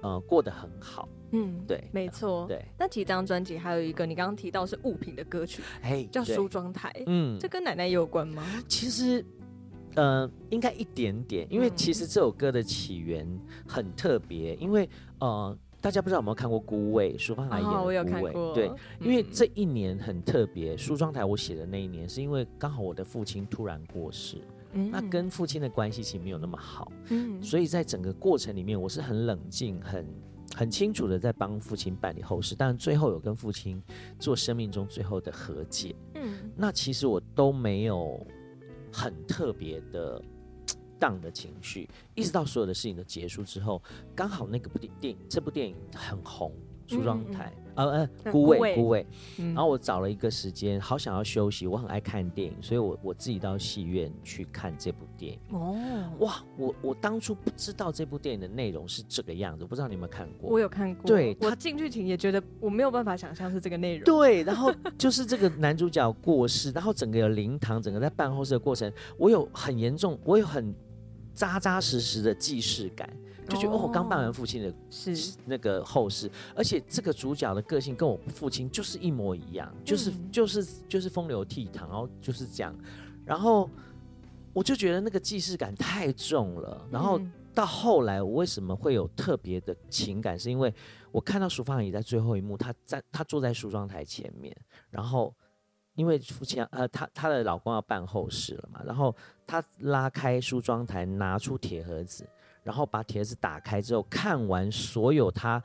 [0.00, 1.08] 呃，过得很好。
[1.32, 2.46] 嗯，对，没错。
[2.46, 6.92] 对，那几张专辑还有一个你刚刚提到是物品的歌曲，哎，叫梳妆台。
[7.06, 8.42] 嗯，这跟奶奶有关吗？
[8.68, 9.24] 其实，
[9.96, 13.26] 呃，应该一点点，因为其实这首歌的起源
[13.66, 15.58] 很特别，因为呃。
[15.86, 17.84] 大家不知道有没有看过《孤味》，淑芳来演的《孤味》。
[17.86, 18.52] 我有看过。
[18.52, 18.68] 对，
[19.00, 24.38] 因为这一年很特别，梳妆台我写的那一年，是因为刚好我的父亲突然过世，
[24.72, 30.04] 嗯、那跟父亲的关系其实没有那么好，嗯，所以在整个过程里面，我是很冷静、很
[30.56, 33.80] 很清楚的在帮父亲办理后事，但最后有跟父亲
[34.18, 38.26] 做生命中最后的和解，嗯，那其实我都没有
[38.92, 40.20] 很特别的。
[40.98, 43.82] 荡的情绪，一直到所有的事情都结束之后，
[44.14, 46.52] 刚好那个部电电影，这部电影很红，
[46.86, 49.06] 梳妆台，嗯、呃呃，孤味孤味，
[49.36, 55.40] 然后我找了一个时间，好想要休息，我很爱看电影，所以我我自己到戏院去看这部电影。
[55.50, 55.76] 哦，
[56.20, 60.48] 哇，我我当初不知道这部电影的内容是这个样子，不知道你有没有看过？
[60.48, 64.04] 我有看过，对，我进剧情也觉得我没有办法想象是这个内容。
[64.04, 70.74] 对，然后就是这个男主角过世，然后整个有灵堂，整个在办后事的过程，我有很严重，我有很。
[71.36, 73.08] 扎扎实实的既视感，
[73.48, 75.36] 就觉得哦，我刚办完父亲的是。
[75.44, 82.74] 那个后事，而且这个主角的个性跟我父亲就是一模一样，就是就是就是风流倜傥，然后就是这样，
[83.24, 83.70] 然后
[84.52, 87.20] 我就觉得那个既视感太重了，然后
[87.54, 90.36] 到后来，我为什么会有特别的情感？
[90.36, 90.74] 是因为
[91.12, 94.52] 我看到淑芳阿姨在最后一幕，她在她坐在梳妆台前面，
[94.90, 95.32] 然后
[95.96, 99.12] 因为夫妻呃，她她的老公要办后事了嘛，然后
[99.44, 102.24] 她拉开梳妆台，拿出铁盒子，
[102.62, 105.60] 然后把铁盒子打开之后，看完所有她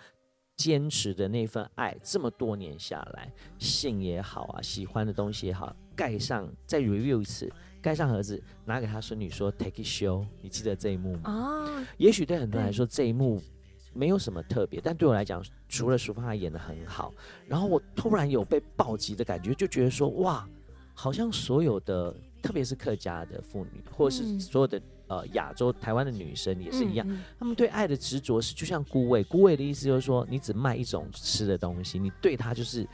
[0.56, 7.52] 坚持的那份爱，这么多年下来，信也好啊，喜欢的东西也好，盖上再 review 一次。
[7.82, 11.32] 盖上盒子，拿给她孙女说：“Take it show。”你记得这一幕吗？
[11.32, 13.42] 啊，也许对很多人来说这一幕
[13.94, 17.14] 没有什么特别，但对我来讲，除了淑芳她演的很好，
[17.48, 20.48] 然后我突然有被暴击的感觉，就觉得说：“哇，
[20.94, 27.06] 好像所有的，特别是客家的妇女，或者是所有的呃亚洲台湾的女生也是一样，
[27.38, 29.24] 他们对爱的执着是就像孤味。
[29.24, 32.88] 孤味的意思就是说，你只卖一种吃的东西，你对它就是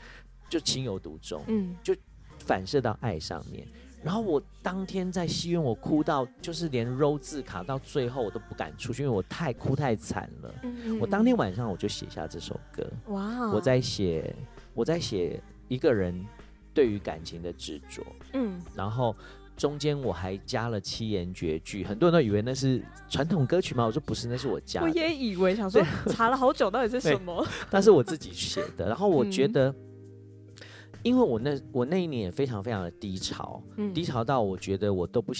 [0.48, 1.94] 就情有独钟，嗯，就
[2.38, 3.66] 反射到爱上面。”
[4.02, 10.54] 然后我当天在戏院，我哭到就是连 roll 字卡到最后我都不敢出去，因为我太哭太惨了。
[10.62, 12.86] 嗯、我当天晚上我就写下这首歌。
[13.08, 13.50] 哇！
[13.50, 14.32] 我在写，
[14.72, 16.24] 我在写一个人
[16.72, 18.02] 对于感情的执着。
[18.34, 18.62] 嗯。
[18.72, 19.14] 然后
[19.56, 24.86] 中间我还加了七言绝句，很多人都以为那是传统歌曲嘛，我说不是，那是我加的。
[24.86, 28.86] 我也以为，想说查了好久到底是什么， 但是我自己写的。
[28.86, 29.70] 然后我觉得。
[29.70, 29.74] 嗯
[31.08, 35.32] 因为我那我那一年也非常非常的低潮，嗯、低潮到我觉得我都不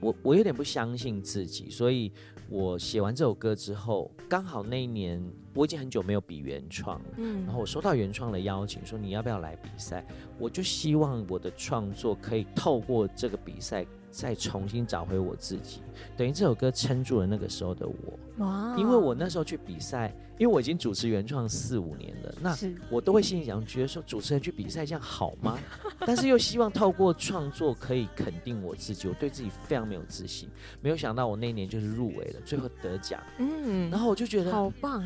[0.00, 2.12] 我我有点不相信自己，所以
[2.50, 5.22] 我写完这首歌之后，刚好那一年
[5.54, 10.06] 我已经很久没有比原创，嗯，然后我收到原创的邀请，说你要不要来比赛？
[10.38, 13.86] 我就希望我的创作可以透过这个比赛。
[14.14, 15.80] 再重新找回我自己，
[16.16, 18.44] 等于这首歌撑住了那个时候的我。
[18.44, 18.76] 哇！
[18.78, 22.56] 因为我那时候去比赛，因为我已经主持原创四五年了，那
[22.88, 25.58] 我都会心里想，觉得说主持人去比赛这样好吗？
[26.06, 30.48] 但是又希望透过创作可以肯定我自己，我对自己非常没有自信。
[30.80, 33.20] 没有想到我那一年就是入围了，最后得奖。
[33.38, 35.04] 嗯，然后我就觉得好棒。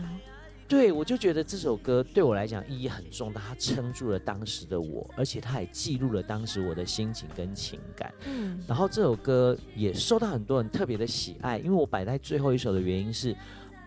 [0.68, 8.12] 对，我就觉得这首歌对我来讲意义很重大，它撑住了当时的我，而且它也记录了当时我的心情跟情感。
[8.26, 13.32] 嗯，然后这首歌也受到很多人特别的喜爱，因为我摆在最后一首的原因是，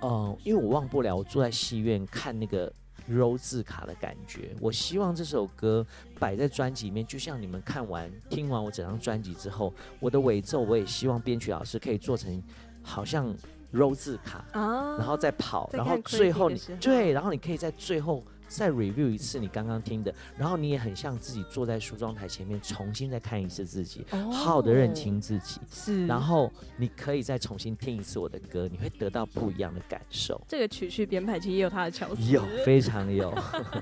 [0.02, 2.74] 嗯、呃，因为我忘不了我坐在戏院看那个
[3.08, 4.56] roll 字卡的感觉。
[4.60, 5.86] 我希望这首歌
[6.17, 12.41] 摆在专辑里面，就像你们看完听完我整张专辑之后，我的尾奏我也希望编曲老师可以做成
[12.82, 13.32] 好像。
[13.73, 30.39] Roll 字卡，哦、然后再跑，然后最后你对，然后你可以在最后再 review 一次你刚刚听的，然后你也很像自己坐在梳妆台前面重新再看一次自己，哦、好好的认清自己，是，然后你可以再重新听一次我的歌，你会得到不一样的感受。
[30.47, 33.34] 这个曲序编排其实也有它的巧思，有非常有，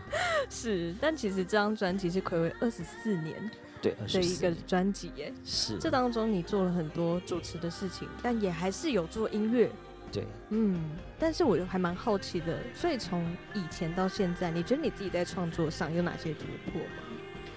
[0.49, 3.35] 是，但其实这张专辑是暌违二十四年。
[3.81, 9.69] 对的一个专辑耶，是这当中你做了很多主持的事情，但也还是有做音乐。
[10.11, 10.79] 对，嗯，
[11.19, 17.03] 但是我还蛮好奇的，所以从以前到现在，你觉得你自己在创作上有哪些突破吗？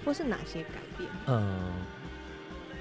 [0.04, 1.08] 或是哪些改变？
[1.28, 1.72] 嗯，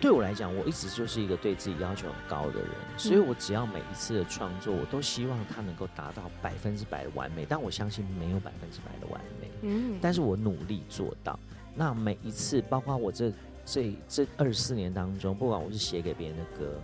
[0.02, 11.40] 对我来讲，我一直就是一个对自己要求很高的人，所以我只要每一次的创作，我都希望它能够达到百分之百的完美，但我相信没有百分之百的完美，嗯，但是我努力做到。
[11.74, 13.32] 那每一次，包括我这
[13.66, 16.80] 这这二十四年当中，不管我是写给别人的歌，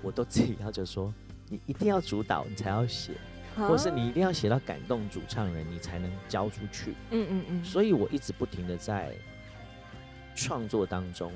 [0.00, 1.12] 我都自己要求说，
[1.48, 3.12] 你一定要主导，你才要写，
[3.56, 6.94] 或是你一定要写到感动主唱人，你才能交出去。
[7.10, 7.64] 嗯嗯嗯。
[7.64, 9.12] 所以我一直不停的在
[10.34, 11.32] 创作当中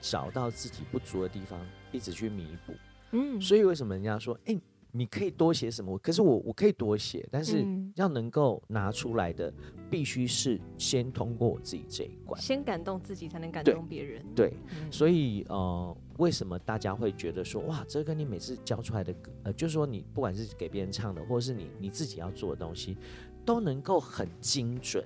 [0.00, 1.60] 找到自己不足的地方，
[1.92, 2.74] 一直去弥补。
[3.12, 3.40] 嗯。
[3.40, 4.60] 所以为什么人家说，哎、欸？
[4.96, 5.98] 你可以多写什么？
[5.98, 9.52] 可是我我可以多写，但是要能够拿出来的，
[9.90, 14.24] 必须是先通过我自己这一关，先感动自己，才能感动别人。
[14.36, 14.52] 对，
[14.92, 22.96] 所以呃，为什么大家会觉得说，哇，这跟你每次教出来的歌，呃，就是说你不管是给别人唱的，或者是你你自己要做的东西，
[23.44, 25.04] 都能够很精准，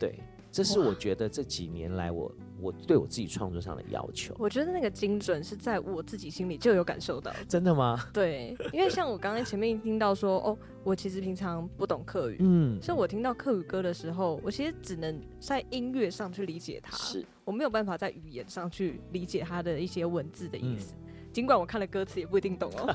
[0.00, 0.18] 对。
[0.52, 4.34] 这是我觉得这几年来我我对我自己创作上的要求。
[4.38, 7.32] 我觉得那个精准是在我自己心里就有感受到。
[7.48, 8.08] 真的吗？
[8.12, 20.94] 对，因为像我刚才前面听到说，哦，我其实平常不懂客语，嗯，所以我听到客语歌的时候，我其实只能在音乐上去理解它，是我没有办法在语言上去理解它的一些文字的意思。
[20.98, 22.94] 嗯，尽管我看了歌词也不一定懂哦。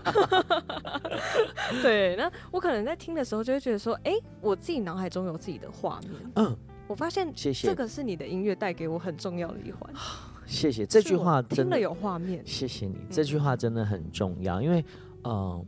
[1.83, 6.57] 对，那我可能在听的时候就会觉得说，哎，我自己脑海中有自己的画面，嗯。
[6.91, 9.89] 我发现，谢谢，这个是你的音乐带给我很重要的一环。
[10.45, 12.43] 谢谢，这句话真的有画面。
[12.45, 14.83] 谢谢你，这句话真的很重要，因为，
[15.23, 15.65] 嗯、呃，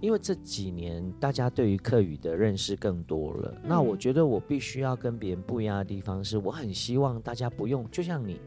[0.00, 3.54] 因为这几年大家对于客语的认识更多了。
[3.62, 8.40] 嗯、那我觉得我必须要跟别人不一样的地方是，我很希望大家不用，就像你，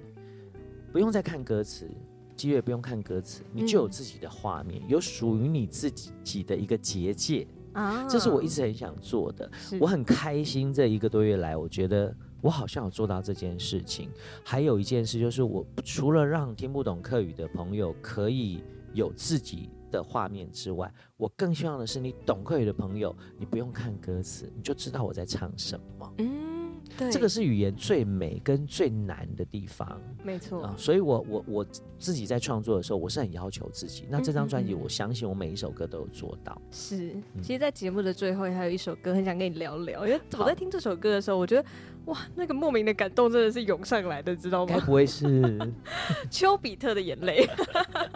[0.91, 1.89] 不用再看歌词，
[2.35, 8.07] 激越不用看歌词，你就有自己的画面，嗯、有属于你自己的一个结界啊！
[8.07, 10.73] 这是我一直很想做的，我很开心。
[10.73, 14.09] 这一个多月来，我觉得我好像有做到这件事情。
[14.43, 26.13] 还有一件事就是，我除了让听不懂客语的朋友可以有自己的画面之外，我更希望的是，你懂客语的朋友，你不用看歌词，你就知道我在唱什么。
[26.19, 26.52] 嗯。
[26.97, 30.63] 对，这个是语言最美跟最难的地方，没错。
[30.63, 31.65] 啊，所以我我我
[31.97, 34.05] 自己在创作的时候，我是很要求自己。
[34.09, 36.61] 那这张专辑，我相信我每一首歌都有做到。
[36.71, 40.05] 是，其实，在节目的最后还有一首歌，很想跟你聊聊。
[40.05, 41.65] 因为我在听这首歌的时候，我觉得
[42.05, 44.75] 哇，那个莫名的感动真的是涌上来的，知道吗？
[44.75, 45.57] 该不会是
[46.29, 47.47] 丘比特的眼泪？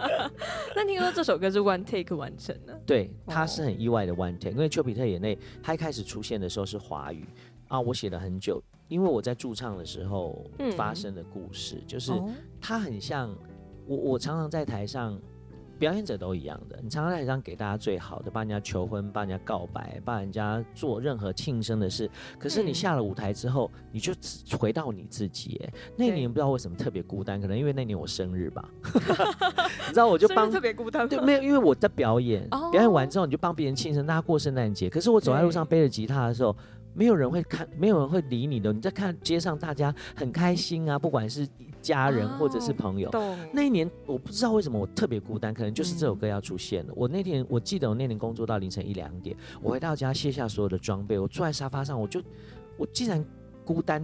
[0.75, 7.25] 那听说这首歌是 one take 完成的，对，他是很意外的 one take，因为丘比特眼泪，他一开始出现的时候是华语。
[7.67, 12.11] 啊，我写了很久，因为我在驻唱的时候发生的故事，嗯、就是
[12.61, 13.35] 它很像
[13.85, 15.19] 我，我常常在台上，
[15.77, 22.09] 表演者都一样的，你常常在台上给大家最好的，帮人家求婚，帮人家告白，帮人家做任何庆生的事。
[22.39, 24.13] 可是你下了舞台之后，嗯、你就
[24.57, 25.61] 回到你自己。
[25.63, 28.67] 哎，那年不知道为什么特别孤单，可能因为那年我生日吧。
[28.93, 34.89] 你知道，我就帮特别孤单，对，没有，因为我在表演，表演完之后你就帮别人庆生，大家过圣诞节。
[34.89, 36.55] 可是我走在路上背着吉他的时候。
[36.97, 38.73] 没有人会看，没有人会理你的。
[38.73, 41.47] 你在看街上，大家很开心啊，不管是
[41.79, 43.07] 家人或者是朋友。
[43.11, 46.91] 哦、那一年，我不知道为什么我特别孤单，可能就是这首歌要出现了。
[46.91, 52.19] 嗯、我那天我记得我那年工作到凌晨一两点，我回到家卸下所有的装备，我坐在沙发上，我就
[52.77, 53.23] 我竟然
[53.63, 54.03] 孤单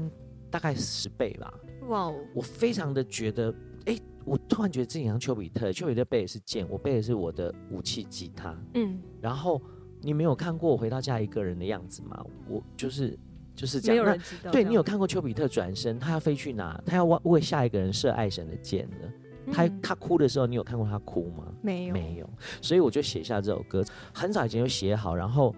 [0.51, 1.51] 大概十倍吧。
[1.87, 2.15] 哇哦！
[2.35, 3.51] 我非常的觉得，
[3.85, 8.55] 哎，我突然觉得自己像丘比特，丘比特背的是剑，我背的是我的武器吉他。
[8.75, 9.59] 嗯，然后。
[10.03, 12.23] 你没有看过我回到家一个人的样子吗？
[12.47, 13.17] 我就是
[13.55, 14.03] 就是这样。
[14.03, 14.51] 没有人知道。
[14.51, 16.79] 对，你有看过丘比特转身，他要飞去哪？
[16.85, 19.51] 他要为下一个人射爱神的箭呢。
[19.51, 21.45] 他他哭的时候，你有看过他哭吗？
[21.61, 22.29] 没有，没有。
[22.61, 25.15] 所以我就写下这首歌，很早以前就写好。
[25.15, 25.55] 然后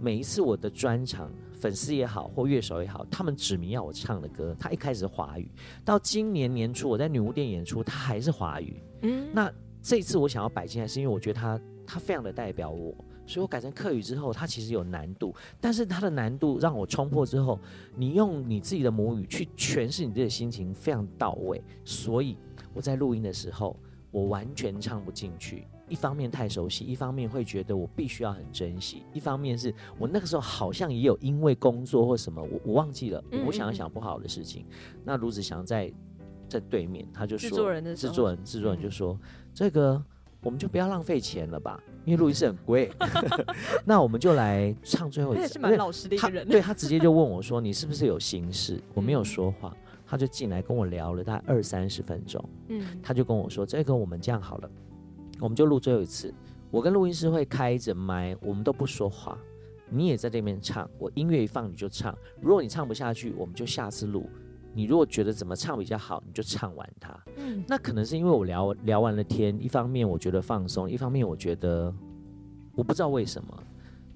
[0.00, 5.50] 每一次我的专场，粉丝也好或乐手也好，他们指名要我唱的歌，他一开始是华语，
[5.84, 8.80] 到今年年初我在女巫店演出，他还是华语。
[9.02, 9.52] 嗯，那
[9.82, 12.94] 这一次我想要摆进来，是因为我觉得他他非常的代表我。
[13.26, 17.58] 所以我改成客语之后，它其实有难度，但是它的难度让我冲破之后，
[17.96, 21.62] 你用你自己的母语去诠释你自己的心情非常到位。
[21.84, 22.36] 所以
[22.72, 23.76] 我在录音的时候，
[24.10, 25.66] 我完全唱不进去。
[25.88, 34.62] 一方面太熟悉，一方面会觉得我必须要很珍惜，一方面是我那个时候好像也有因为工作或什么，我我忘记了，我想一想不好的事情。
[34.62, 35.92] 嗯嗯嗯，那卢子祥在
[36.48, 39.18] 在对面，他就说，制作人的制作人制作人就说
[39.54, 40.02] 这个。
[40.44, 42.92] 我们就不要浪费钱了吧，因为录音室很贵。
[43.84, 45.40] 那我们就来唱最后一次。
[45.40, 46.46] 他也是蛮老实的一个人。
[46.46, 49.74] 对，他直接就问我说：“你是不是有心事？”我没有说话，
[50.06, 52.44] 他就进来跟我聊了大概二三十分钟。
[52.68, 54.70] 嗯，他就跟我说：“这个我们这样好了，
[55.40, 56.32] 我们就录最后一次。
[56.70, 59.38] 我跟录音师会开着麦，我们都不说话，
[59.88, 60.88] 你也在这边唱。
[60.98, 64.28] 我音乐一放你就唱，如果你唱不下去，我们就下次录。”
[64.74, 67.16] 你如果觉得怎么唱比较好，你就唱完它。
[67.36, 71.94] 嗯，那可能是因为我聊聊完了天，一方面我觉得放松，一方面我觉得
[72.74, 73.62] 我不知道为什么，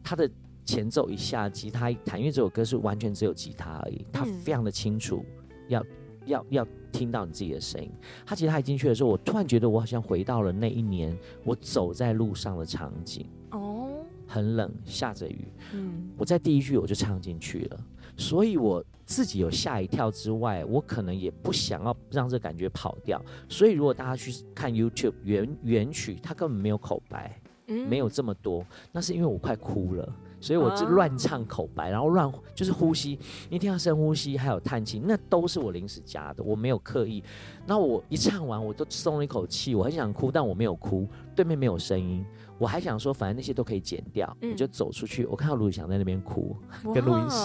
[0.02, 0.28] 他的
[0.64, 5.24] 前奏一下，吉他一弹，因为这首歌是完全只有吉他而已，他非常的清楚，
[5.68, 5.82] 要
[6.26, 7.90] 要要听到你自己的声音。
[8.26, 13.26] 他吉他一进去的时候，我突然觉得我好像回到了那一年我走在路上的场景。
[13.52, 13.88] 哦，
[14.26, 15.48] 很冷，下着雨。
[15.72, 17.80] 嗯，我在第一句我就唱进去了。
[18.18, 23.18] 所以我自己有吓一跳之外，我可能也不想要让这感觉跑掉。
[23.48, 28.62] 所以如果大家去看 YouTube 原原曲，它根本没有口白，嗯，没有这么多。
[28.92, 30.06] 那是因为我快哭了，
[30.40, 37.22] 所以我就乱唱口白，然后乱就是呼吸，一定要深呼吸还有叹气，那都是我临时加的，我没有刻意。
[37.66, 42.26] 那我一唱完，我都松了一口气，我很想哭，但我没有哭，对面没有声音，
[42.58, 46.54] 我还想说，反正那些都可以剪掉，我就走出去，我看到卢宇翔在那边哭，
[46.92, 47.38] 跟录音师。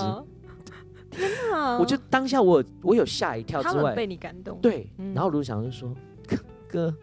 [1.13, 1.77] 天哪！
[1.79, 4.59] 我就当下我我有吓一跳之外，被你感动。
[4.61, 5.93] 对，嗯、然后卢翔就说
[6.67, 6.93] ：“哥，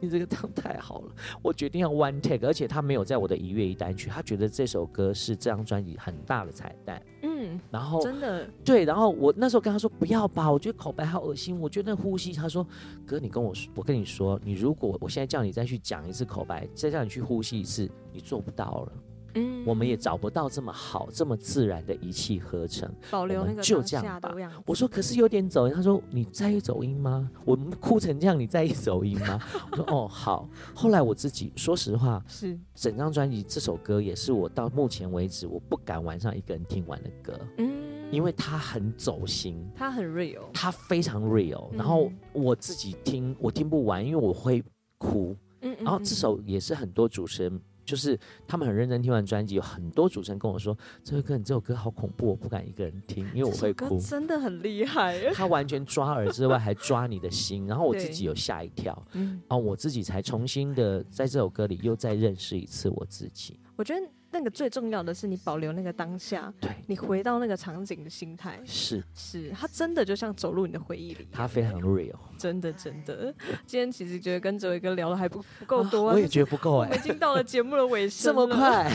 [0.00, 7.02] 你这个唱太好了， 我决定要 one take。”而且他没有在我的一月一单曲，他觉得这首歌是这张专辑很大的彩蛋。
[7.22, 12.66] 嗯，然后真的对，然后我那时候跟他说：“不要吧，我觉得口白好恶心，我觉得那呼吸。”他说
[13.06, 18.92] ：“哥，你跟我说，我跟你说，你如果我现在叫你再去讲一次口白，再叫你去呼吸一次，你做不到了。”
[19.36, 24.34] 嗯，我们也找不到这么好、这么自然的一气呵成，保留那个就这样吧。
[24.64, 25.74] 我说，可是有点走音。
[25.74, 27.30] 他说，你在意走音吗？
[27.44, 29.38] 我们哭成这样，你在意走音吗？
[29.70, 30.48] 我说，哦，好。
[30.74, 37.38] 后来我自己说实话，是整张专辑这首歌也是我到目前为止我不敢晚上一个人听完的歌。
[37.58, 41.68] 嗯，因为它很走心，它很 real，它非常 real。
[41.72, 44.62] 然后我自己听，我听不完，因为我会
[44.98, 45.36] 哭。
[45.60, 47.60] 嗯，嗯，嗯，然后这首也是很多主持人。
[47.86, 63.58] 就是他们很认真听完专辑，有很多主持人跟我说：“这首歌，你这首歌好恐怖，我不敢一个人听，因为我会哭。”真的很厉害，他完全抓耳之外还抓你的心，然后我自己有吓一跳，嗯，然后我自己才重新的在这首歌里又再认识一次我自己。
[63.76, 64.06] 我觉得。
[64.32, 73.34] 那个最重要的是你保留那个当下，对，你回到那个场景的心态，是是，它真的就像走入你的回忆里，它非常 real，真的真的。
[73.66, 78.90] 今天其实觉得跟哲伟哥聊的还不不够多，我也觉得不够哎，我们已经到了节目的尾 声，这么快。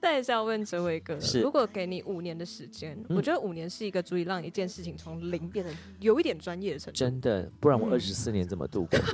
[0.00, 5.70] 但也是要问哲伟哥，如果给你五年的时间，我觉得五年是一个足以让一件事情从零变得
[6.00, 8.98] 有一点专业的程度，真的，不然我二十四年怎么度过？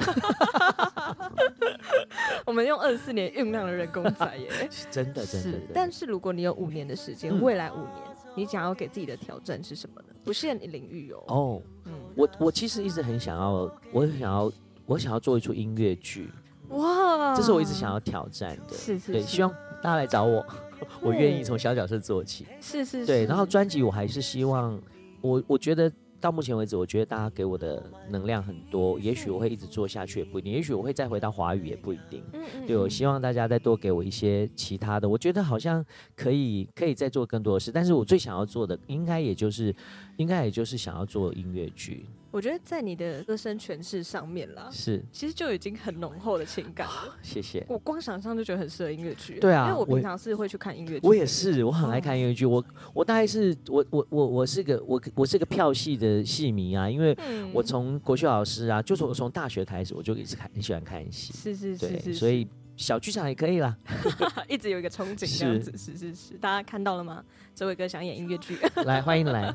[2.47, 5.59] 我们用二十四年酝酿的人工仔耶， 真的真的。
[5.73, 7.89] 但是如果你有五年的时间，嗯，未来五年
[8.35, 10.09] 你想要给自己的挑战是什么呢？
[10.25, 11.25] 不限领域哦。
[11.29, 14.53] 哦，嗯，我我其实一直很想要，我很想要，
[14.87, 16.31] 我想要做一出音乐剧。
[16.69, 18.75] 哇，这是我一直想要挑战的。
[18.77, 19.51] 是是，是，对，希望
[19.83, 20.45] 大家来找我，
[21.03, 22.47] 我愿意从小角色做起。
[22.61, 23.25] 是是，是，对。
[23.27, 24.81] 然后专辑我还是希望，
[25.21, 25.91] 我我觉得。
[26.21, 32.23] 到目前为止，我觉得大家给我的能量很多，也许我会一直做下去，也不一定；也许我会再回到华语，也不一定。
[32.67, 37.73] 对，我希望大家再多给我一些其他的，我觉得好像可以，可以再做更多的事。
[37.73, 39.75] 但是我最想要做的，应该也就是，
[40.19, 42.05] 应该也就是想要做音乐剧。
[42.31, 47.17] 我觉得在你的歌声诠释上面啦，是其实就已经很浓厚的情感了。
[47.23, 47.65] 谢谢。
[47.69, 49.39] 我光想象就觉得很适合音乐剧。
[49.41, 51.07] 对啊，因为我平常是会去看音乐剧。
[51.07, 52.47] 我也是，我很爱看音乐剧。
[52.47, 52.65] 我
[52.95, 57.17] 我大概是我我我我是个我我是个票戏的戏迷啊，因为
[57.53, 61.33] 我从国学老师啊，就是我从大学开始我就一直看很喜欢看戏。
[61.33, 62.47] 是是是是，所以
[62.81, 63.77] 小剧场也可以啦，
[64.49, 65.71] 一直有一个憧憬这样子。
[65.77, 67.23] 是是是，大家看到了吗？
[67.55, 68.57] 哲维哥想演音乐剧，
[68.87, 69.55] 来欢迎来。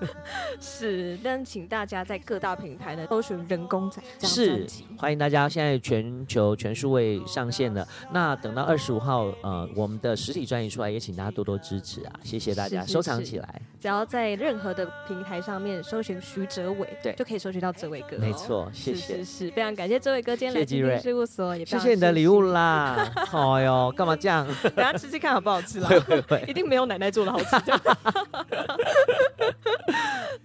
[0.58, 4.02] 是，但请大家在各大平台呢搜寻《人工仔》。
[4.26, 4.66] 是，
[4.96, 7.86] 欢迎大家，现在全球全数位上线了。
[8.10, 12.12] 那等到二十五号，呃，我们的实体专辑出来，也请大家多多支持啊！
[12.22, 13.62] 谢谢大家，是是是收藏起来。
[13.78, 18.16] 只要在任何的平台上面搜寻徐哲伟，对，就可以搜寻到哲伟哥。
[18.16, 22.61] 没错，谢谢，是，非常感谢哲伟哥今天来听听事务所，也谢谢你的礼物啦。
[22.62, 24.46] 哎呦， 干嘛这样？
[24.74, 25.88] 等下吃吃看好不好吃啦？
[25.88, 27.80] 会会会，一定没有奶奶做的好吃的。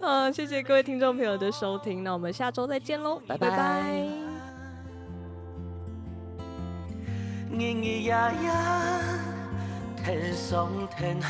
[0.00, 3.50] 好，谢谢各位听众朋友的收听，那我们下周再见喽，拜拜。
[3.50, 3.84] 拜拜。
[7.50, 8.50] 日日夜夜，
[10.04, 11.26] 天上天下，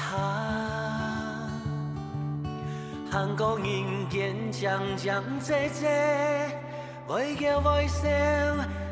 [3.11, 3.67] 韩国人
[4.11, 5.87] 间将将济济，
[7.09, 8.03] 为叫为笑，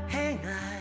[0.08, 0.75] 喜爱。